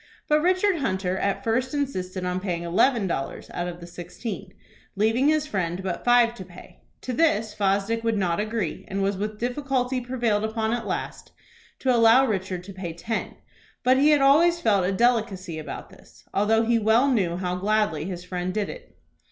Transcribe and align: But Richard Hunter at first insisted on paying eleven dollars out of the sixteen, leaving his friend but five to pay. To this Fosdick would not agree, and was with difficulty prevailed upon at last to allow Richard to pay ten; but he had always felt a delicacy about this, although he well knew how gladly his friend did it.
But 0.27 0.41
Richard 0.41 0.77
Hunter 0.77 1.15
at 1.19 1.43
first 1.43 1.75
insisted 1.75 2.25
on 2.25 2.39
paying 2.39 2.63
eleven 2.63 3.05
dollars 3.05 3.51
out 3.53 3.67
of 3.67 3.79
the 3.79 3.85
sixteen, 3.85 4.51
leaving 4.95 5.27
his 5.27 5.45
friend 5.45 5.83
but 5.83 6.03
five 6.03 6.33
to 6.37 6.43
pay. 6.43 6.79
To 7.01 7.13
this 7.13 7.53
Fosdick 7.53 8.03
would 8.03 8.17
not 8.17 8.39
agree, 8.39 8.83
and 8.87 9.03
was 9.03 9.15
with 9.15 9.37
difficulty 9.37 10.01
prevailed 10.01 10.43
upon 10.43 10.73
at 10.73 10.87
last 10.87 11.33
to 11.81 11.93
allow 11.95 12.25
Richard 12.25 12.63
to 12.63 12.73
pay 12.73 12.93
ten; 12.93 13.35
but 13.83 13.97
he 13.97 14.09
had 14.09 14.21
always 14.21 14.59
felt 14.59 14.87
a 14.87 14.91
delicacy 14.91 15.59
about 15.59 15.91
this, 15.91 16.23
although 16.33 16.63
he 16.63 16.79
well 16.79 17.07
knew 17.07 17.37
how 17.37 17.53
gladly 17.55 18.05
his 18.05 18.23
friend 18.23 18.55
did 18.55 18.69
it. 18.69 18.97